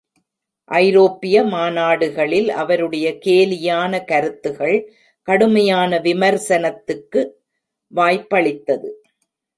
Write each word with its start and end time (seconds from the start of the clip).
ஐரோப்பிய 0.71 1.43
மாநாடுகளில் 1.43 2.49
அவருடைய 2.61 3.07
கேலியான 3.17 4.01
கருத்துகள் 4.03 4.77
கடுமையான 5.27 5.99
விமர்சனத்துக்கு 5.99 7.23
வாய்ப்பளித்தது. 7.93 8.89